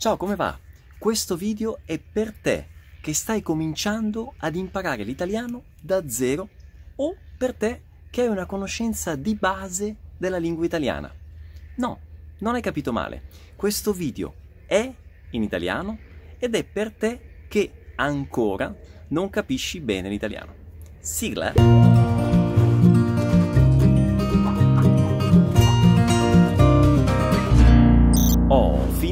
Ciao, 0.00 0.16
come 0.16 0.34
va? 0.34 0.58
Questo 0.98 1.36
video 1.36 1.80
è 1.84 1.98
per 1.98 2.32
te 2.32 2.68
che 3.02 3.12
stai 3.12 3.42
cominciando 3.42 4.32
ad 4.38 4.56
imparare 4.56 5.04
l'italiano 5.04 5.64
da 5.78 6.08
zero 6.08 6.48
o 6.96 7.14
per 7.36 7.52
te 7.52 7.82
che 8.08 8.22
hai 8.22 8.28
una 8.28 8.46
conoscenza 8.46 9.14
di 9.14 9.34
base 9.34 9.94
della 10.16 10.38
lingua 10.38 10.64
italiana. 10.64 11.14
No, 11.74 11.98
non 12.38 12.54
hai 12.54 12.62
capito 12.62 12.94
male. 12.94 13.24
Questo 13.56 13.92
video 13.92 14.32
è 14.64 14.90
in 15.32 15.42
italiano 15.42 15.98
ed 16.38 16.54
è 16.54 16.64
per 16.64 16.92
te 16.92 17.44
che 17.46 17.92
ancora 17.96 18.74
non 19.08 19.28
capisci 19.28 19.80
bene 19.80 20.08
l'italiano. 20.08 20.54
Sigla! 20.98 21.89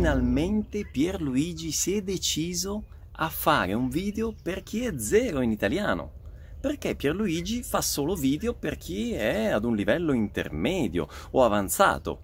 Finalmente 0.09 0.87
Pierluigi 0.87 1.71
si 1.71 1.97
è 1.97 2.01
deciso 2.01 2.85
a 3.13 3.29
fare 3.29 3.75
un 3.75 3.91
video 3.91 4.33
per 4.43 4.63
chi 4.63 4.87
è 4.87 4.99
zero 4.99 5.43
in 5.43 5.51
italiano. 5.51 6.13
Perché 6.59 6.95
Pierluigi 6.95 7.63
fa 7.63 7.83
solo 7.83 8.15
video 8.15 8.55
per 8.55 8.79
chi 8.79 9.13
è 9.13 9.49
ad 9.49 9.67
un 9.67 9.77
livello 9.77 10.15
intermedio 10.15 11.07
o 11.33 11.45
avanzato. 11.45 12.23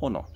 O 0.00 0.10
no? 0.10 0.28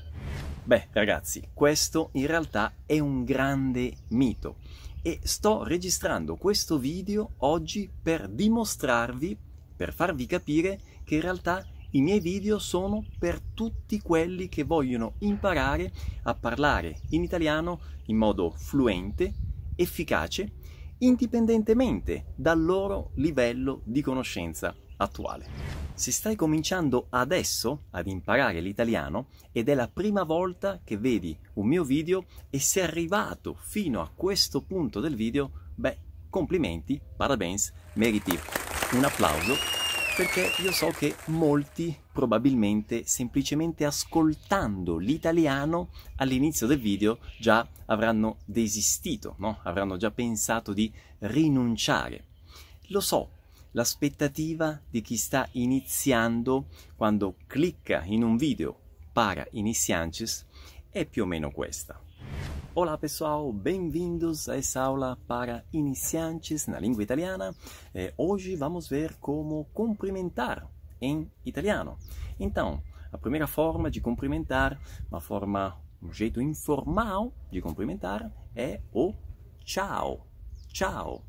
Beh, 0.64 0.88
ragazzi, 0.92 1.50
questo 1.52 2.08
in 2.12 2.26
realtà 2.26 2.72
è 2.86 2.98
un 2.98 3.24
grande 3.24 3.92
mito 4.08 4.56
e 5.02 5.20
sto 5.22 5.64
registrando 5.64 6.36
questo 6.36 6.78
video 6.78 7.32
oggi 7.40 7.90
per 8.02 8.26
dimostrarvi, 8.26 9.36
per 9.76 9.92
farvi 9.92 10.24
capire 10.24 10.80
che 11.04 11.16
in 11.16 11.20
realtà 11.20 11.62
i 11.92 12.02
miei 12.02 12.20
video 12.20 12.58
sono 12.58 13.04
per 13.18 13.40
tutti 13.40 14.00
quelli 14.00 14.48
che 14.48 14.62
vogliono 14.62 15.14
imparare 15.18 15.92
a 16.22 16.34
parlare 16.34 17.00
in 17.10 17.22
italiano 17.22 17.80
in 18.06 18.16
modo 18.16 18.54
fluente, 18.56 19.32
efficace, 19.74 20.52
indipendentemente 20.98 22.32
dal 22.36 22.62
loro 22.62 23.10
livello 23.14 23.80
di 23.84 24.02
conoscenza 24.02 24.74
attuale. 24.98 25.78
Se 25.94 26.12
stai 26.12 26.36
cominciando 26.36 27.06
adesso 27.10 27.84
ad 27.90 28.06
imparare 28.06 28.60
l'italiano 28.60 29.28
ed 29.50 29.68
è 29.68 29.74
la 29.74 29.88
prima 29.88 30.22
volta 30.22 30.80
che 30.84 30.96
vedi 30.96 31.36
un 31.54 31.66
mio 31.66 31.84
video 31.84 32.24
e 32.50 32.60
sei 32.60 32.84
arrivato 32.84 33.56
fino 33.58 34.00
a 34.00 34.10
questo 34.14 34.62
punto 34.62 35.00
del 35.00 35.14
video, 35.14 35.50
beh, 35.74 35.98
complimenti, 36.28 37.00
parabens, 37.16 37.72
meriti 37.94 38.38
un 38.92 39.04
applauso 39.04 39.79
perché 40.20 40.50
io 40.60 40.70
so 40.70 40.88
che 40.88 41.16
molti 41.28 41.98
probabilmente 42.12 43.06
semplicemente 43.06 43.86
ascoltando 43.86 44.98
l'italiano 44.98 45.88
all'inizio 46.16 46.66
del 46.66 46.78
video 46.78 47.20
già 47.38 47.66
avranno 47.86 48.36
desistito, 48.44 49.36
no? 49.38 49.60
avranno 49.62 49.96
già 49.96 50.10
pensato 50.10 50.74
di 50.74 50.92
rinunciare. 51.20 52.24
Lo 52.88 53.00
so, 53.00 53.30
l'aspettativa 53.70 54.78
di 54.90 55.00
chi 55.00 55.16
sta 55.16 55.48
iniziando 55.52 56.66
quando 56.96 57.36
clicca 57.46 58.02
in 58.04 58.22
un 58.22 58.36
video 58.36 58.78
para 59.14 59.46
iniciantes 59.52 60.44
è 60.90 61.06
più 61.06 61.22
o 61.22 61.26
meno 61.26 61.50
questa. 61.50 61.98
Olá 62.80 62.96
pessoal, 62.96 63.52
bem-vindos 63.52 64.48
a 64.48 64.56
essa 64.56 64.80
aula 64.80 65.14
para 65.28 65.66
iniciantes 65.70 66.66
na 66.66 66.80
língua 66.80 67.02
italiana. 67.02 67.54
Eh, 67.94 68.14
hoje 68.16 68.56
vamos 68.56 68.88
ver 68.88 69.16
como 69.20 69.66
cumprimentar 69.74 70.66
em 70.98 71.30
italiano. 71.44 71.98
Então, 72.38 72.82
a 73.12 73.18
primeira 73.18 73.46
forma 73.46 73.90
de 73.90 74.00
cumprimentar, 74.00 74.80
uma 75.10 75.20
forma, 75.20 75.78
um 76.02 76.10
jeito 76.10 76.40
informal 76.40 77.34
de 77.52 77.60
cumprimentar 77.60 78.32
é 78.56 78.80
o 78.94 79.12
ciao. 79.62 80.26
Ciao. 80.72 81.22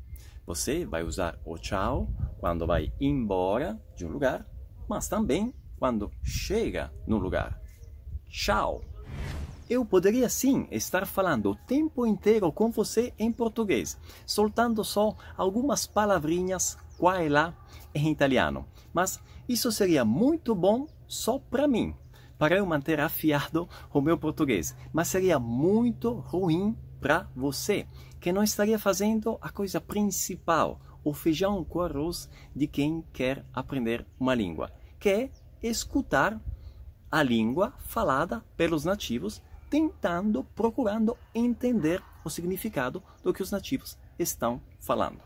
Você 0.46 0.86
vai 0.86 1.02
usar 1.02 1.38
o 1.44 1.58
ciao 1.58 2.08
quando 2.40 2.66
vai 2.66 2.90
embora 2.98 3.78
de 3.94 4.06
um 4.06 4.10
lugar, 4.10 4.46
mas 4.88 5.06
também 5.06 5.52
quando 5.78 6.10
chega 6.22 6.90
no 7.06 7.18
lugar. 7.18 7.60
Ciao. 8.26 8.91
Eu 9.70 9.84
poderia 9.84 10.28
sim 10.28 10.66
estar 10.70 11.06
falando 11.06 11.50
o 11.50 11.54
tempo 11.54 12.06
inteiro 12.06 12.50
com 12.52 12.70
você 12.70 13.12
em 13.18 13.32
português, 13.32 13.98
soltando 14.26 14.84
só 14.84 15.16
algumas 15.36 15.86
palavrinhas 15.86 16.76
qua 16.98 17.22
e 17.22 17.28
lá 17.28 17.54
em 17.94 18.10
italiano, 18.10 18.66
mas 18.92 19.20
isso 19.48 19.72
seria 19.72 20.04
muito 20.04 20.54
bom 20.54 20.86
só 21.06 21.38
para 21.38 21.66
mim, 21.66 21.94
para 22.38 22.56
eu 22.56 22.66
manter 22.66 23.00
afiado 23.00 23.68
o 23.92 24.00
meu 24.00 24.18
português, 24.18 24.76
mas 24.92 25.08
seria 25.08 25.38
muito 25.38 26.12
ruim 26.12 26.76
para 27.00 27.28
você, 27.34 27.86
que 28.20 28.32
não 28.32 28.42
estaria 28.42 28.78
fazendo 28.78 29.36
a 29.40 29.48
coisa 29.50 29.80
principal, 29.80 30.80
o 31.02 31.12
feijão 31.12 31.64
com 31.64 31.80
arroz 31.80 32.28
de 32.54 32.66
quem 32.66 33.04
quer 33.12 33.44
aprender 33.52 34.06
uma 34.18 34.34
língua, 34.34 34.70
que 34.98 35.08
é 35.08 35.30
escutar 35.62 36.40
a 37.10 37.22
língua 37.22 37.74
falada 37.80 38.42
pelos 38.56 38.84
nativos 38.84 39.42
tentando, 39.72 40.44
procurando 40.52 41.16
entender 41.32 42.02
o 42.24 42.28
significato 42.28 43.02
do 43.22 43.32
che 43.32 43.42
os 43.42 43.50
nativos 43.50 43.96
estão 44.18 44.60
falando. 44.78 45.22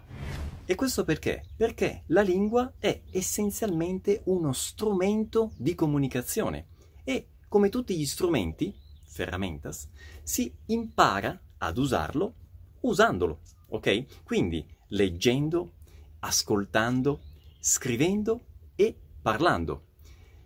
E 0.64 0.76
questo 0.76 1.04
perché? 1.04 1.42
Perché 1.56 2.04
la 2.06 2.22
lingua 2.22 2.72
è 2.78 3.00
essenzialmente 3.10 4.20
uno 4.26 4.52
strumento 4.52 5.50
di 5.56 5.74
comunicazione 5.74 6.66
e, 7.02 7.26
come 7.48 7.70
tutti 7.70 7.98
gli 7.98 8.06
strumenti, 8.06 8.72
ferramentas, 9.02 9.88
si 10.22 10.54
impara 10.66 11.36
ad 11.58 11.76
usarlo 11.76 12.34
usandolo, 12.82 13.40
ok? 13.70 14.22
Quindi 14.22 14.64
leggendo, 14.90 15.72
ascoltando, 16.20 17.18
scrivendo 17.58 18.42
e 18.76 18.94
parlando. 19.20 19.86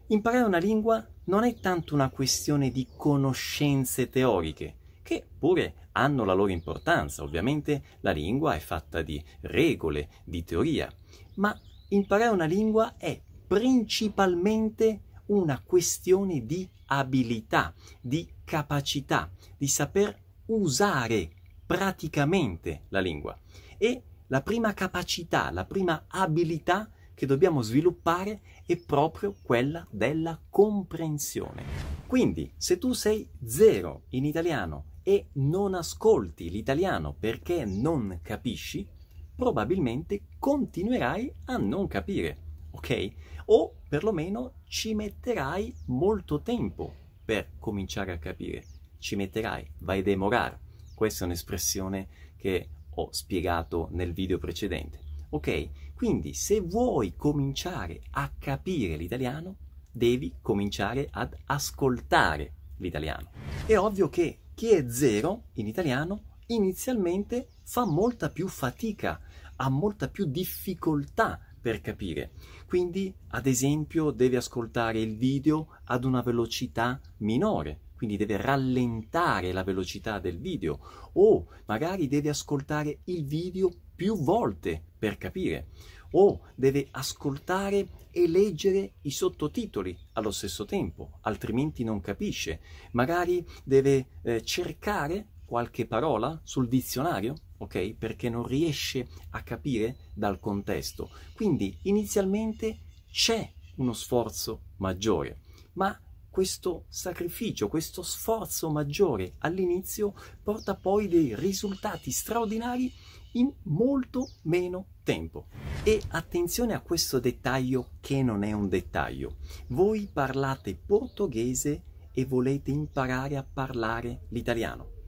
Imparare 0.06 0.44
una 0.44 0.56
lingua 0.56 1.06
non 1.30 1.44
è 1.44 1.54
tanto 1.60 1.94
una 1.94 2.10
questione 2.10 2.72
di 2.72 2.88
conoscenze 2.96 4.08
teoriche, 4.08 4.74
che 5.00 5.24
pure 5.38 5.86
hanno 5.92 6.24
la 6.24 6.32
loro 6.32 6.50
importanza. 6.50 7.22
Ovviamente 7.22 7.84
la 8.00 8.10
lingua 8.10 8.56
è 8.56 8.58
fatta 8.58 9.00
di 9.00 9.22
regole, 9.42 10.08
di 10.24 10.42
teoria, 10.42 10.92
ma 11.36 11.56
imparare 11.90 12.32
una 12.32 12.46
lingua 12.46 12.96
è 12.96 13.18
principalmente 13.46 15.02
una 15.26 15.62
questione 15.64 16.44
di 16.44 16.68
abilità, 16.86 17.74
di 18.00 18.28
capacità, 18.44 19.30
di 19.56 19.68
saper 19.68 20.20
usare 20.46 21.30
praticamente 21.64 22.86
la 22.88 22.98
lingua. 22.98 23.38
E 23.78 24.02
la 24.26 24.42
prima 24.42 24.74
capacità, 24.74 25.52
la 25.52 25.64
prima 25.64 26.06
abilità 26.08 26.90
che 27.20 27.26
dobbiamo 27.26 27.60
sviluppare 27.60 28.40
è 28.64 28.78
proprio 28.78 29.34
quella 29.42 29.86
della 29.90 30.40
comprensione. 30.48 31.64
Quindi, 32.06 32.50
se 32.56 32.78
tu 32.78 32.94
sei 32.94 33.28
zero 33.44 34.04
in 34.12 34.24
italiano 34.24 34.84
e 35.02 35.26
non 35.32 35.74
ascolti 35.74 36.48
l'italiano 36.48 37.14
perché 37.20 37.66
non 37.66 38.20
capisci, 38.22 38.88
probabilmente 39.36 40.28
continuerai 40.38 41.30
a 41.44 41.58
non 41.58 41.88
capire, 41.88 42.38
ok? 42.70 43.12
O 43.46 43.74
perlomeno 43.86 44.54
ci 44.64 44.94
metterai 44.94 45.74
molto 45.88 46.40
tempo 46.40 46.90
per 47.22 47.50
cominciare 47.58 48.12
a 48.12 48.18
capire. 48.18 48.64
Ci 48.96 49.14
metterai, 49.16 49.72
vai 49.80 50.00
demorar. 50.00 50.58
Questa 50.94 51.24
è 51.24 51.26
un'espressione 51.26 52.08
che 52.38 52.68
ho 52.94 53.12
spiegato 53.12 53.88
nel 53.90 54.14
video 54.14 54.38
precedente. 54.38 55.08
Ok? 55.32 55.68
Quindi 56.00 56.32
se 56.32 56.62
vuoi 56.62 57.14
cominciare 57.14 58.00
a 58.12 58.32
capire 58.38 58.96
l'italiano, 58.96 59.56
devi 59.92 60.36
cominciare 60.40 61.06
ad 61.10 61.36
ascoltare 61.44 62.54
l'italiano. 62.78 63.32
È 63.66 63.76
ovvio 63.76 64.08
che 64.08 64.38
chi 64.54 64.70
è 64.70 64.88
zero 64.88 65.48
in 65.56 65.66
italiano 65.66 66.38
inizialmente 66.46 67.48
fa 67.64 67.84
molta 67.84 68.30
più 68.30 68.48
fatica, 68.48 69.20
ha 69.56 69.68
molta 69.68 70.08
più 70.08 70.24
difficoltà 70.24 71.38
per 71.60 71.82
capire. 71.82 72.30
Quindi, 72.66 73.14
ad 73.32 73.46
esempio, 73.46 74.10
deve 74.10 74.38
ascoltare 74.38 75.02
il 75.02 75.18
video 75.18 75.80
ad 75.84 76.04
una 76.04 76.22
velocità 76.22 76.98
minore, 77.18 77.78
quindi 77.94 78.16
deve 78.16 78.38
rallentare 78.38 79.52
la 79.52 79.64
velocità 79.64 80.18
del 80.18 80.38
video 80.38 80.78
o 81.12 81.46
magari 81.66 82.08
deve 82.08 82.30
ascoltare 82.30 83.00
il 83.04 83.26
video 83.26 83.70
più 84.00 84.16
volte 84.16 84.82
per 84.98 85.18
capire 85.18 85.66
o 86.12 86.40
deve 86.54 86.88
ascoltare 86.92 87.86
e 88.10 88.26
leggere 88.26 88.94
i 89.02 89.10
sottotitoli 89.10 89.94
allo 90.14 90.30
stesso 90.30 90.64
tempo, 90.64 91.18
altrimenti 91.20 91.84
non 91.84 92.00
capisce. 92.00 92.60
Magari 92.92 93.46
deve 93.62 94.06
eh, 94.22 94.42
cercare 94.42 95.42
qualche 95.44 95.86
parola 95.86 96.40
sul 96.42 96.66
dizionario, 96.66 97.34
ok? 97.58 97.92
Perché 97.92 98.30
non 98.30 98.46
riesce 98.46 99.06
a 99.32 99.42
capire 99.42 99.96
dal 100.14 100.40
contesto. 100.40 101.10
Quindi 101.34 101.76
inizialmente 101.82 102.78
c'è 103.12 103.52
uno 103.76 103.92
sforzo 103.92 104.62
maggiore, 104.78 105.40
ma 105.74 105.94
questo 106.30 106.86
sacrificio, 106.88 107.68
questo 107.68 108.02
sforzo 108.02 108.70
maggiore 108.70 109.34
all'inizio 109.40 110.14
porta 110.42 110.74
poi 110.74 111.06
dei 111.06 111.34
risultati 111.34 112.10
straordinari 112.12 112.90
in 113.32 113.52
molto 113.64 114.28
meno 114.42 114.86
tempo. 115.02 115.46
E 115.82 116.00
attenzione 116.08 116.74
a 116.74 116.80
questo 116.80 117.18
dettaglio 117.20 117.92
che 118.00 118.22
non 118.22 118.42
è 118.42 118.52
un 118.52 118.68
dettaglio. 118.68 119.36
Voi 119.68 120.08
parlate 120.12 120.74
portoghese 120.74 121.82
e 122.12 122.24
volete 122.24 122.70
imparare 122.70 123.36
a 123.36 123.44
parlare 123.44 124.26
l'italiano. 124.28 124.98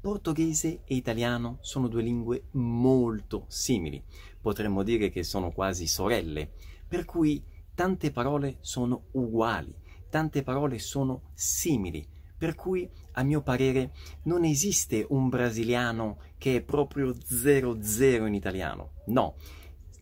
Portoghese 0.00 0.82
e 0.84 0.94
italiano 0.94 1.58
sono 1.60 1.86
due 1.86 2.02
lingue 2.02 2.44
molto 2.52 3.44
simili, 3.48 4.02
potremmo 4.40 4.82
dire 4.82 5.10
che 5.10 5.22
sono 5.22 5.52
quasi 5.52 5.86
sorelle, 5.86 6.52
per 6.88 7.04
cui 7.04 7.44
tante 7.74 8.10
parole 8.10 8.56
sono 8.60 9.08
uguali, 9.12 9.74
tante 10.08 10.42
parole 10.42 10.78
sono 10.78 11.30
simili, 11.34 12.06
per 12.36 12.54
cui 12.54 12.90
a 13.12 13.22
mio 13.22 13.42
parere 13.42 13.92
non 14.24 14.44
esiste 14.44 15.06
un 15.08 15.28
brasiliano 15.28 16.18
che 16.38 16.56
è 16.56 16.60
proprio 16.62 17.14
00 17.22 18.26
in 18.26 18.34
italiano, 18.34 18.92
no, 19.06 19.34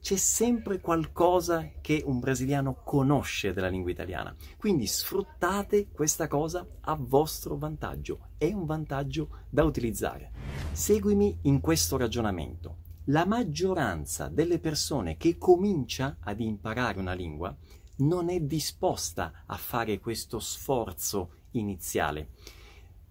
c'è 0.01 0.17
sempre 0.17 0.81
qualcosa 0.81 1.71
che 1.81 2.03
un 2.07 2.19
brasiliano 2.19 2.81
conosce 2.83 3.53
della 3.53 3.69
lingua 3.69 3.91
italiana. 3.91 4.35
Quindi 4.57 4.87
sfruttate 4.87 5.89
questa 5.89 6.29
cosa 6.29 6.67
a 6.81 6.97
vostro 6.99 7.59
vantaggio, 7.59 8.29
è 8.39 8.51
un 8.53 8.65
vantaggio 8.65 9.41
da 9.51 9.65
utilizzare. 9.65 10.31
Seguimi 10.73 11.41
in 11.43 11.61
questo 11.61 11.97
ragionamento. 11.97 12.77
La 13.07 13.27
maggioranza 13.27 14.29
delle 14.29 14.59
persone 14.59 15.17
che 15.17 15.37
comincia 15.37 16.17
ad 16.21 16.41
imparare 16.41 16.99
una 16.99 17.15
lingua 17.15 17.55
non 17.97 18.29
è 18.29 18.41
disposta 18.41 19.43
a 19.47 19.57
fare 19.57 19.99
questo 19.99 20.39
sforzo 20.39 21.33
iniziale, 21.53 22.29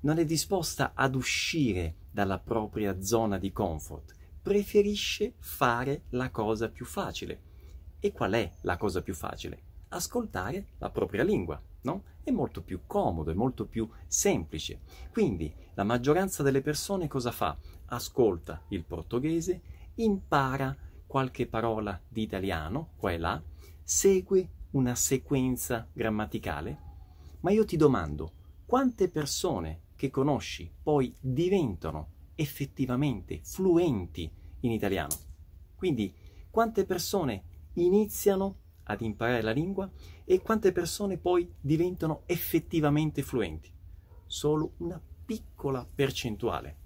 non 0.01 0.19
è 0.19 0.25
disposta 0.25 0.91
ad 0.93 1.15
uscire 1.15 1.95
dalla 2.11 2.39
propria 2.39 3.01
zona 3.01 3.37
di 3.37 3.51
comfort 3.51 4.15
preferisce 4.47 5.33
fare 5.39 6.03
la 6.11 6.29
cosa 6.29 6.69
più 6.69 6.85
facile. 6.85 7.41
E 7.99 8.13
qual 8.13 8.31
è 8.31 8.49
la 8.61 8.77
cosa 8.77 9.01
più 9.01 9.13
facile? 9.13 9.61
Ascoltare 9.89 10.67
la 10.77 10.89
propria 10.89 11.23
lingua, 11.23 11.61
no? 11.81 12.03
È 12.23 12.31
molto 12.31 12.61
più 12.61 12.81
comodo, 12.85 13.29
è 13.29 13.33
molto 13.33 13.65
più 13.65 13.89
semplice. 14.07 14.79
Quindi 15.11 15.53
la 15.73 15.83
maggioranza 15.83 16.43
delle 16.43 16.61
persone 16.61 17.07
cosa 17.07 17.31
fa? 17.31 17.57
Ascolta 17.87 18.61
il 18.69 18.85
portoghese, 18.85 19.61
impara 19.95 20.73
qualche 21.05 21.45
parola 21.45 21.99
di 22.07 22.21
italiano, 22.21 22.91
qua 22.95 23.11
e 23.11 23.17
là, 23.17 23.41
segue 23.83 24.49
una 24.71 24.95
sequenza 24.95 25.87
grammaticale, 25.91 26.77
ma 27.41 27.51
io 27.51 27.65
ti 27.65 27.75
domando, 27.77 28.31
quante 28.65 29.09
persone 29.09 29.81
che 29.97 30.09
conosci 30.09 30.71
poi 30.81 31.13
diventano 31.19 32.11
effettivamente 32.35 33.41
fluenti 33.43 34.31
in 34.61 34.71
italiano. 34.71 35.13
Quindi 35.75 36.13
quante 36.49 36.85
persone 36.85 37.43
iniziano 37.73 38.55
ad 38.83 39.01
imparare 39.01 39.41
la 39.41 39.51
lingua 39.51 39.89
e 40.23 40.41
quante 40.41 40.71
persone 40.71 41.17
poi 41.17 41.51
diventano 41.59 42.21
effettivamente 42.27 43.21
fluenti? 43.21 43.69
Solo 44.25 44.73
una 44.77 45.01
piccola 45.25 45.85
percentuale. 45.85 46.77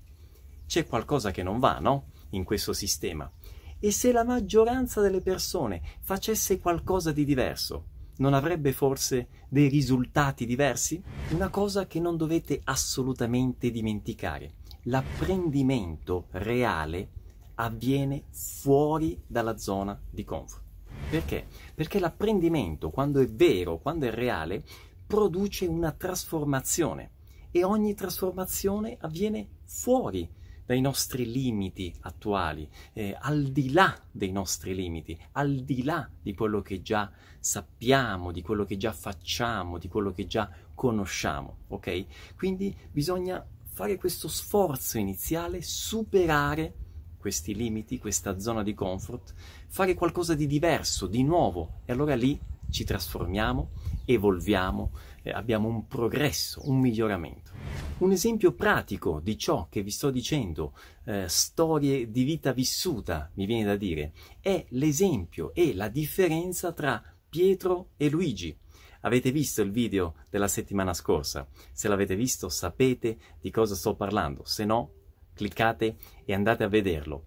C'è 0.65 0.87
qualcosa 0.87 1.31
che 1.31 1.43
non 1.43 1.59
va, 1.59 1.79
no? 1.79 2.07
In 2.29 2.43
questo 2.43 2.73
sistema. 2.73 3.31
E 3.79 3.91
se 3.91 4.11
la 4.11 4.23
maggioranza 4.23 5.01
delle 5.01 5.21
persone 5.21 5.81
facesse 5.99 6.59
qualcosa 6.59 7.11
di 7.11 7.25
diverso, 7.25 7.85
non 8.17 8.33
avrebbe 8.33 8.71
forse 8.71 9.27
dei 9.51 9.67
risultati 9.67 10.45
diversi? 10.45 11.03
Una 11.31 11.49
cosa 11.49 11.85
che 11.85 11.99
non 11.99 12.15
dovete 12.15 12.61
assolutamente 12.63 13.69
dimenticare 13.69 14.53
l'apprendimento 14.83 16.27
reale 16.31 17.09
avviene 17.55 18.23
fuori 18.29 19.21
dalla 19.27 19.57
zona 19.57 19.99
di 20.09 20.23
comfort. 20.23 20.63
Perché? 21.09 21.47
Perché 21.75 21.99
l'apprendimento, 21.99 22.91
quando 22.91 23.19
è 23.19 23.27
vero, 23.27 23.79
quando 23.79 24.05
è 24.05 24.09
reale, 24.11 24.63
produce 25.05 25.65
una 25.65 25.91
trasformazione 25.91 27.11
e 27.51 27.65
ogni 27.65 27.93
trasformazione 27.93 28.95
avviene 29.01 29.47
fuori 29.65 30.29
dai 30.65 30.81
nostri 30.81 31.29
limiti 31.29 31.93
attuali, 32.01 32.69
eh, 32.93 33.15
al 33.19 33.43
di 33.45 33.71
là 33.71 33.97
dei 34.11 34.31
nostri 34.31 34.75
limiti, 34.75 35.17
al 35.33 35.55
di 35.63 35.83
là 35.83 36.09
di 36.21 36.33
quello 36.33 36.61
che 36.61 36.81
già 36.81 37.11
sappiamo, 37.39 38.31
di 38.31 38.41
quello 38.41 38.65
che 38.65 38.77
già 38.77 38.91
facciamo, 38.91 39.77
di 39.77 39.87
quello 39.87 40.11
che 40.11 40.27
già 40.27 40.49
conosciamo, 40.73 41.57
ok? 41.67 42.05
Quindi 42.35 42.75
bisogna 42.91 43.45
fare 43.63 43.97
questo 43.97 44.27
sforzo 44.27 44.97
iniziale, 44.97 45.61
superare 45.61 46.73
questi 47.17 47.55
limiti, 47.55 47.99
questa 47.99 48.39
zona 48.39 48.63
di 48.63 48.73
comfort, 48.73 49.33
fare 49.67 49.93
qualcosa 49.93 50.33
di 50.33 50.47
diverso, 50.47 51.05
di 51.07 51.23
nuovo 51.23 51.81
e 51.85 51.91
allora 51.91 52.15
lì 52.15 52.39
ci 52.69 52.83
trasformiamo, 52.83 53.69
evolviamo, 54.05 54.91
abbiamo 55.25 55.67
un 55.67 55.87
progresso, 55.87 56.67
un 56.69 56.79
miglioramento. 56.79 57.51
Un 57.99 58.11
esempio 58.11 58.53
pratico 58.53 59.19
di 59.21 59.37
ciò 59.37 59.67
che 59.69 59.83
vi 59.83 59.91
sto 59.91 60.09
dicendo, 60.09 60.73
eh, 61.05 61.25
storie 61.27 62.09
di 62.09 62.23
vita 62.23 62.51
vissuta, 62.53 63.29
mi 63.35 63.45
viene 63.45 63.65
da 63.65 63.75
dire, 63.75 64.13
è 64.39 64.65
l'esempio 64.69 65.53
e 65.53 65.75
la 65.75 65.89
differenza 65.89 66.71
tra 66.71 67.03
Pietro 67.29 67.89
e 67.97 68.09
Luigi. 68.09 68.57
Avete 69.01 69.31
visto 69.31 69.61
il 69.61 69.71
video 69.71 70.15
della 70.29 70.47
settimana 70.47 70.93
scorsa? 70.93 71.47
Se 71.71 71.87
l'avete 71.87 72.15
visto 72.15 72.49
sapete 72.49 73.17
di 73.39 73.51
cosa 73.51 73.75
sto 73.75 73.95
parlando, 73.95 74.43
se 74.45 74.65
no 74.65 74.93
cliccate 75.33 75.95
e 76.25 76.33
andate 76.33 76.63
a 76.63 76.67
vederlo. 76.67 77.25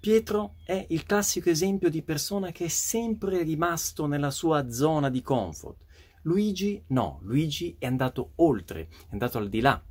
Pietro 0.00 0.56
è 0.64 0.84
il 0.88 1.04
classico 1.04 1.48
esempio 1.48 1.88
di 1.88 2.02
persona 2.02 2.50
che 2.50 2.64
è 2.64 2.68
sempre 2.68 3.42
rimasto 3.42 4.06
nella 4.06 4.30
sua 4.30 4.68
zona 4.70 5.08
di 5.08 5.22
comfort. 5.22 5.76
Luigi 6.22 6.82
no, 6.88 7.18
Luigi 7.22 7.76
è 7.78 7.86
andato 7.86 8.32
oltre, 8.36 8.88
è 8.88 9.12
andato 9.12 9.38
al 9.38 9.48
di 9.48 9.60
là, 9.60 9.82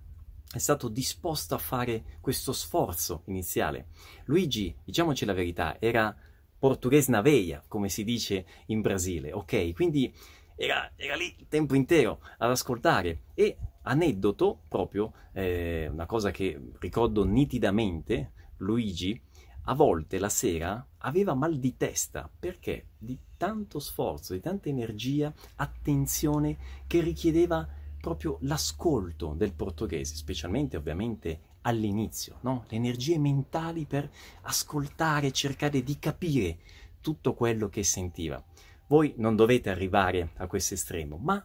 è 0.54 0.58
stato 0.58 0.88
disposto 0.88 1.56
a 1.56 1.58
fare 1.58 2.18
questo 2.22 2.54
sforzo 2.54 3.24
iniziale. 3.26 3.88
Luigi, 4.26 4.76
diciamoci 4.84 5.26
la 5.26 5.34
verità, 5.34 5.78
era 5.80 6.16
portoghese 6.58 7.12
na 7.12 7.22
veia, 7.22 7.64
come 7.68 7.90
si 7.90 8.04
dice 8.04 8.46
in 8.68 8.82
Brasile, 8.82 9.34
ok? 9.34 9.74
Quindi 9.74 10.14
era, 10.56 10.92
era, 10.96 11.16
lì 11.16 11.34
il 11.38 11.48
tempo 11.48 11.76
intero 11.76 12.22
ad 12.38 12.50
ascoltare 12.50 13.24
e 13.34 13.58
aneddoto 13.84 14.62
proprio, 14.68 15.12
eh, 15.34 15.90
una 15.92 16.06
cosa 16.06 16.32
che 16.32 16.60
ricordo 16.80 17.26
nitidamente, 17.26 18.32
Luigi 18.58 19.20
a 19.66 19.74
volte 19.74 20.18
la 20.20 20.30
sera 20.30 20.86
aveva 21.00 21.34
mal 21.34 21.58
di 21.58 21.78
testa 21.78 22.30
perché 22.40 22.88
di 22.98 23.18
tanto 23.42 23.80
sforzo, 23.80 24.34
di 24.34 24.40
tanta 24.40 24.70
energia, 24.70 25.34
attenzione 25.56 26.58
che 26.86 27.02
richiedeva 27.02 27.68
proprio 28.00 28.38
l'ascolto 28.42 29.34
del 29.36 29.54
portoghese, 29.54 30.14
specialmente 30.14 30.78
ovviamente 30.78 31.40
all'inizio, 31.62 32.38
no? 32.42 32.66
le 32.70 32.78
energie 32.78 33.18
mentali 33.18 33.86
per 33.86 34.08
ascoltare, 34.42 35.32
cercare 35.32 35.82
di 35.82 35.98
capire 35.98 36.60
tutto 37.02 37.34
quello 37.34 37.68
che 37.68 37.82
sentiva. 37.82 38.44
Voi 38.86 39.16
non 39.18 39.36
dovete 39.36 39.72
arrivare 39.72 40.34
a 40.36 40.46
questo 40.46 40.76
estremo, 40.76 41.18
ma 41.18 41.44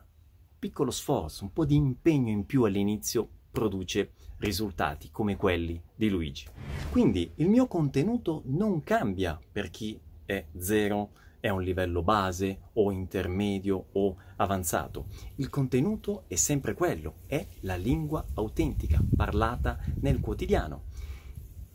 piccolo 0.59 0.91
sforzo, 0.91 1.45
un 1.45 1.53
po' 1.55 1.65
di 1.65 1.77
impegno 1.77 2.31
in 2.31 2.45
più 2.45 2.65
all'inizio 2.65 3.27
produce 3.51 4.11
risultati 4.37 5.09
come 5.11 5.37
quelli 5.37 5.81
di 5.95 6.11
Luigi. 6.11 6.47
Quindi 6.91 7.33
il 7.37 7.49
mio 7.49 7.67
contenuto 7.67 8.43
non 8.49 8.83
cambia 8.83 9.41
per 9.51 9.71
chi 9.71 9.99
è 10.27 10.45
zero, 10.59 11.13
è 11.47 11.49
un 11.49 11.63
livello 11.63 12.03
base 12.03 12.71
o 12.73 12.91
intermedio 12.91 13.87
o 13.93 14.17
avanzato. 14.37 15.07
Il 15.37 15.49
contenuto 15.49 16.25
è 16.27 16.35
sempre 16.35 16.75
quello, 16.75 17.19
è 17.27 17.47
la 17.61 17.77
lingua 17.77 18.25
autentica 18.35 19.01
parlata 19.15 19.79
nel 20.01 20.19
quotidiano. 20.19 20.87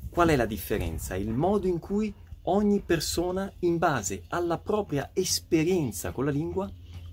Qual 0.09 0.27
è 0.27 0.35
la 0.35 0.45
differenza? 0.45 1.15
Il 1.15 1.31
modo 1.31 1.67
in 1.67 1.79
cui 1.79 2.13
ogni 2.43 2.81
persona 2.81 3.49
in 3.59 3.77
base 3.77 4.23
alla 4.27 4.57
propria 4.57 5.11
esperienza 5.13 6.11
con 6.11 6.25
la 6.25 6.31
lingua 6.31 6.69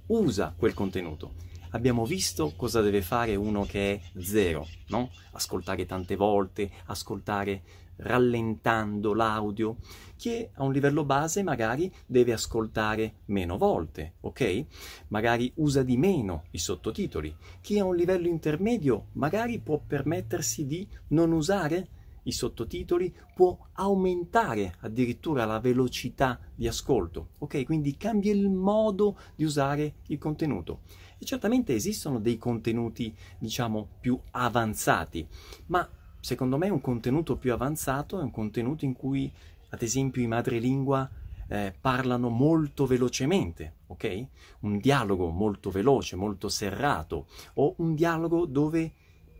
usa 0.07 0.53
quel 0.57 0.75
contenuto. 0.75 1.35
Abbiamo 1.71 2.07
visto 2.07 2.55
cosa 2.57 2.81
deve 2.81 3.03
fare 3.03 3.37
uno 3.37 3.65
che 3.65 3.95
è 3.95 4.21
zero, 4.21 4.67
no? 4.89 5.11
Ascoltare 5.33 5.85
tante 5.87 6.17
volte, 6.17 6.71
ascoltare 6.87 7.63
rallentando 7.99 9.15
l'audio. 9.15 9.77
Chi 10.17 10.49
a 10.55 10.63
un 10.63 10.73
livello 10.73 11.05
base 11.05 11.43
magari 11.43 11.93
deve 12.07 12.33
ascoltare 12.33 13.19
meno 13.27 13.57
volte, 13.57 14.15
ok? 14.21 14.65
Magari 15.09 15.53
usa 15.57 15.83
di 15.83 15.97
meno 15.97 16.45
i 16.51 16.59
sottotitoli. 16.59 17.35
Chi 17.61 17.79
a 17.79 17.85
un 17.85 17.97
livello 17.97 18.29
intermedio 18.29 19.09
magari 19.13 19.59
può 19.59 19.81
permettersi 19.85 20.67
di 20.67 20.87
non 21.09 21.33
usare 21.33 21.89
i 22.29 22.33
sottotitoli, 22.33 23.15
può 23.35 23.57
aumentare 23.73 24.75
addirittura 24.81 25.45
la 25.45 25.59
velocità 25.61 26.39
di 26.55 26.69
ascolto, 26.69 27.31
ok? 27.39 27.65
Quindi 27.65 27.97
cambia 27.97 28.33
il 28.33 28.51
modo 28.51 29.19
di 29.35 29.45
usare 29.45 29.95
il 30.09 30.19
contenuto. 30.19 30.81
E 31.19 31.25
certamente 31.25 31.75
esistono 31.75 32.21
dei 32.21 32.37
contenuti, 32.37 33.15
diciamo, 33.39 33.89
più 34.01 34.19
avanzati, 34.33 35.27
ma 35.67 35.89
secondo 36.21 36.59
me 36.59 36.69
un 36.69 36.81
contenuto 36.81 37.37
più 37.37 37.53
avanzato 37.53 38.21
è 38.21 38.23
un 38.23 38.31
contenuto 38.31 38.85
in 38.85 38.93
cui, 38.93 39.33
ad 39.71 39.83
esempio, 39.83 40.23
i 40.23 40.27
madrelingua 40.27 41.11
eh, 41.49 41.75
parlano 41.81 42.29
molto 42.29 42.85
velocemente, 42.85 43.77
ok? 43.87 44.27
Un 44.61 44.79
dialogo 44.79 45.31
molto 45.31 45.71
veloce, 45.71 46.15
molto 46.15 46.51
serrato, 46.51 47.27
o 47.55 47.75
un 47.79 47.95
dialogo 47.95 48.45
dove 48.45 48.93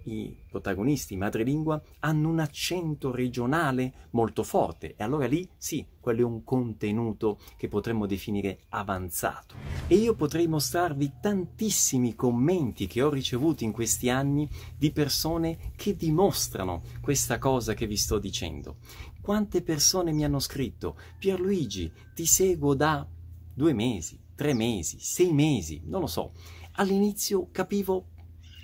i 0.05 0.35
protagonisti 0.49 1.17
madrelingua 1.17 1.81
hanno 2.01 2.29
un 2.29 2.39
accento 2.39 3.11
regionale 3.11 4.09
molto 4.11 4.43
forte 4.43 4.95
e 4.97 5.03
allora 5.03 5.27
lì 5.27 5.49
sì, 5.57 5.85
quello 6.01 6.21
è 6.21 6.25
un 6.25 6.45
contenuto 6.45 7.39
che 7.57 7.69
potremmo 7.69 8.07
definire 8.07 8.61
avanzato. 8.71 9.55
E 9.87 9.97
io 9.97 10.15
potrei 10.15 10.47
mostrarvi 10.47 11.15
tantissimi 11.21 12.15
commenti 12.15 12.87
che 12.87 13.03
ho 13.03 13.11
ricevuto 13.11 13.65
in 13.65 13.73
questi 13.73 14.09
anni 14.09 14.49
di 14.77 14.91
persone 14.91 15.73
che 15.77 15.97
dimostrano 15.97 16.83
questa 17.01 17.39
cosa 17.39 17.75
che 17.75 17.87
vi 17.87 17.97
sto 17.97 18.19
dicendo. 18.19 18.77
Quante 19.21 19.63
persone 19.63 20.13
mi 20.13 20.25
hanno 20.25 20.39
scritto 20.39 20.97
Pierluigi, 21.19 21.93
ti 22.15 22.25
seguo 22.25 22.75
da 22.75 23.07
due 23.53 23.73
mesi, 23.73 24.19
tre 24.35 24.55
mesi, 24.55 24.99
sei 25.01 25.33
mesi, 25.33 25.83
non 25.85 26.01
lo 26.01 26.07
so. 26.07 26.33
All'inizio 26.75 27.49
capivo 27.51 28.11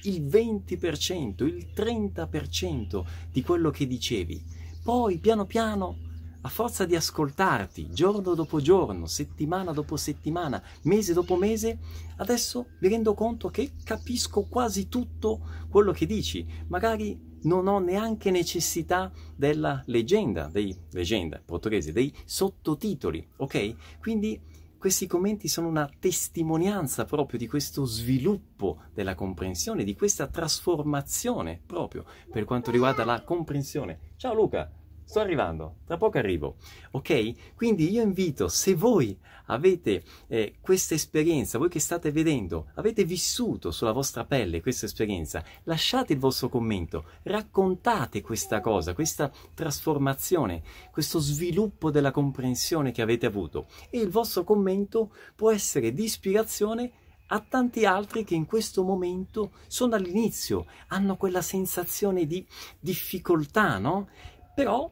il 0.04 0.24
20%, 0.24 1.44
il 1.44 1.68
30% 1.74 3.04
di 3.30 3.42
quello 3.42 3.70
che 3.70 3.86
dicevi. 3.86 4.42
Poi, 4.82 5.18
piano 5.18 5.46
piano, 5.46 5.98
a 6.42 6.48
forza 6.48 6.84
di 6.84 6.94
ascoltarti 6.94 7.88
giorno 7.90 8.34
dopo 8.34 8.60
giorno, 8.60 9.06
settimana 9.06 9.72
dopo 9.72 9.96
settimana, 9.96 10.62
mese 10.82 11.14
dopo 11.14 11.36
mese, 11.36 11.78
adesso 12.16 12.66
mi 12.80 12.88
rendo 12.88 13.14
conto 13.14 13.48
che 13.48 13.72
capisco 13.82 14.42
quasi 14.42 14.88
tutto 14.88 15.40
quello 15.70 15.92
che 15.92 16.04
dici. 16.04 16.46
Magari 16.66 17.32
non 17.44 17.66
ho 17.66 17.78
neanche 17.78 18.30
necessità 18.30 19.10
della 19.34 19.82
leggenda, 19.86 20.48
dei 20.52 20.76
leggenda 20.92 21.40
portoghese, 21.44 21.92
dei 21.92 22.12
sottotitoli, 22.24 23.26
ok? 23.36 23.98
Quindi 24.00 24.38
questi 24.84 25.06
commenti 25.06 25.48
sono 25.48 25.68
una 25.68 25.88
testimonianza 25.98 27.06
proprio 27.06 27.38
di 27.38 27.48
questo 27.48 27.86
sviluppo 27.86 28.82
della 28.92 29.14
comprensione, 29.14 29.82
di 29.82 29.94
questa 29.94 30.26
trasformazione 30.26 31.58
proprio 31.64 32.04
per 32.30 32.44
quanto 32.44 32.70
riguarda 32.70 33.02
la 33.02 33.22
comprensione. 33.22 34.12
Ciao 34.16 34.34
Luca! 34.34 34.83
Sto 35.04 35.20
arrivando, 35.20 35.76
tra 35.86 35.96
poco 35.96 36.18
arrivo. 36.18 36.56
Ok? 36.92 37.54
Quindi 37.54 37.90
io 37.90 38.02
invito, 38.02 38.48
se 38.48 38.74
voi 38.74 39.16
avete 39.46 40.02
eh, 40.28 40.54
questa 40.60 40.94
esperienza, 40.94 41.58
voi 41.58 41.68
che 41.68 41.78
state 41.78 42.10
vedendo, 42.10 42.70
avete 42.74 43.04
vissuto 43.04 43.70
sulla 43.70 43.92
vostra 43.92 44.24
pelle 44.24 44.62
questa 44.62 44.86
esperienza, 44.86 45.44
lasciate 45.64 46.14
il 46.14 46.18
vostro 46.18 46.48
commento, 46.48 47.04
raccontate 47.24 48.22
questa 48.22 48.60
cosa, 48.60 48.94
questa 48.94 49.30
trasformazione, 49.52 50.62
questo 50.90 51.18
sviluppo 51.18 51.90
della 51.90 52.10
comprensione 52.10 52.92
che 52.92 53.02
avete 53.02 53.26
avuto 53.26 53.66
e 53.90 53.98
il 53.98 54.08
vostro 54.08 54.44
commento 54.44 55.12
può 55.34 55.50
essere 55.50 55.92
di 55.92 56.04
ispirazione 56.04 56.92
a 57.28 57.40
tanti 57.40 57.86
altri 57.86 58.22
che 58.22 58.34
in 58.34 58.44
questo 58.44 58.82
momento 58.82 59.52
sono 59.66 59.94
all'inizio, 59.94 60.66
hanno 60.88 61.16
quella 61.16 61.40
sensazione 61.40 62.26
di 62.26 62.46
difficoltà, 62.78 63.78
no? 63.78 64.08
Però 64.54 64.90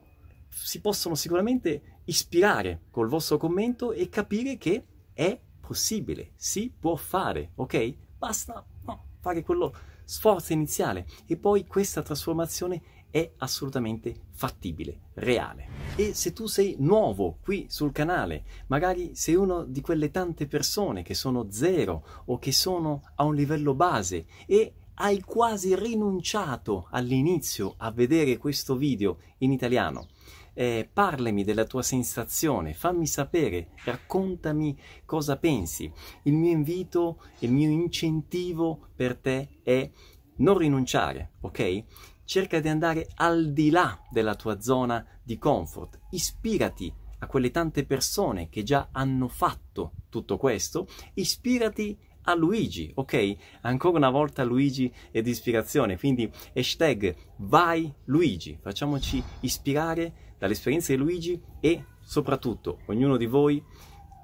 si 0.49 0.81
possono 0.81 1.15
sicuramente 1.15 2.01
ispirare 2.05 2.83
col 2.91 3.09
vostro 3.09 3.39
commento 3.39 3.93
e 3.93 4.09
capire 4.09 4.59
che 4.59 4.85
è 5.13 5.41
possibile, 5.61 6.33
si 6.37 6.73
può 6.77 6.97
fare, 6.97 7.53
ok? 7.55 7.95
Basta 8.19 8.65
no, 8.85 9.05
fare 9.21 9.43
quello 9.43 9.75
sforzo 10.05 10.53
iniziale 10.53 11.07
e 11.27 11.37
poi 11.37 11.67
questa 11.67 12.03
trasformazione 12.03 12.83
è 13.11 13.31
assolutamente 13.39 14.23
fattibile, 14.31 15.11
reale. 15.15 15.69
E 15.97 16.15
se 16.15 16.33
tu 16.33 16.47
sei 16.47 16.77
nuovo 16.79 17.39
qui 17.43 17.67
sul 17.69 17.93
canale, 17.93 18.45
magari 18.69 19.15
sei 19.15 19.35
una 19.35 19.65
di 19.65 19.83
quelle 19.83 20.11
tante 20.11 20.47
persone 20.47 21.03
che 21.03 21.15
sono 21.15 21.49
zero 21.51 22.23
o 22.27 22.39
che 22.39 22.53
sono 22.53 23.03
a 23.17 23.25
un 23.25 23.35
livello 23.35 23.75
base 23.75 24.25
e 24.47 24.75
hai 24.95 25.21
quasi 25.21 25.75
rinunciato 25.75 26.87
all'inizio 26.91 27.75
a 27.79 27.91
vedere 27.91 28.37
questo 28.37 28.77
video 28.77 29.19
in 29.39 29.53
italiano. 29.53 30.09
Eh, 30.55 30.89
parlami 30.93 31.45
della 31.45 31.65
tua 31.65 31.83
sensazione, 31.83 32.75
fammi 32.75 33.07
sapere, 33.07 33.71
raccontami 33.85 34.79
cosa 35.05 35.37
pensi. 35.37 35.91
Il 36.25 36.35
mio 36.35 36.51
invito, 36.51 37.23
il 37.39 37.53
mio 37.53 37.71
incentivo 37.71 38.89
per 38.95 39.17
te 39.17 39.61
è 39.63 39.91
non 40.37 40.59
rinunciare, 40.59 41.33
ok? 41.41 41.85
Cerca 42.25 42.61
di 42.61 42.69
andare 42.69 43.09
al 43.15 43.53
di 43.53 43.71
là 43.71 43.99
della 44.11 44.35
tua 44.35 44.61
zona 44.61 45.05
di 45.23 45.39
comfort, 45.39 45.99
ispirati 46.11 46.93
a 47.19 47.27
quelle 47.27 47.51
tante 47.51 47.85
persone 47.85 48.49
che 48.49 48.63
già 48.63 48.89
hanno 48.93 49.29
fatto 49.29 49.93
tutto 50.09 50.37
questo, 50.37 50.87
ispirati 51.15 51.97
a 52.23 52.35
Luigi, 52.35 52.91
ok? 52.95 53.37
Ancora 53.63 53.97
una 53.99 54.11
volta 54.11 54.45
Luigi 54.45 54.93
è 55.11 55.23
di 55.23 55.31
ispirazione, 55.31 55.99
quindi 55.99 56.31
hashtag 56.55 57.15
vai 57.39 57.93
Luigi, 58.05 58.59
facciamoci 58.61 59.23
ispirare 59.41 60.35
dall'esperienza 60.39 60.93
di 60.93 60.99
Luigi 60.99 61.41
e 61.61 61.85
soprattutto 62.01 62.81
ognuno 62.87 63.17
di 63.17 63.27
voi, 63.27 63.63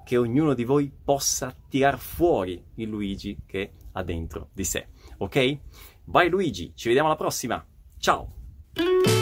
che 0.05 0.17
ognuno 0.17 0.53
di 0.53 0.63
voi 0.63 0.91
possa 1.03 1.55
tirar 1.69 1.97
fuori 1.99 2.63
il 2.75 2.89
Luigi 2.89 3.37
che 3.45 3.73
ha 3.91 4.03
dentro 4.03 4.49
di 4.53 4.63
sé, 4.63 4.87
ok? 5.17 5.59
Vai 6.05 6.29
Luigi, 6.29 6.73
ci 6.75 6.87
vediamo 6.87 7.07
alla 7.09 7.17
prossima, 7.17 7.63
ciao! 7.97 9.18